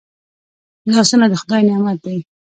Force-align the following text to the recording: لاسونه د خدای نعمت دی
لاسونه 0.91 1.25
د 1.29 1.33
خدای 1.41 1.61
نعمت 1.67 1.97
دی 2.05 2.17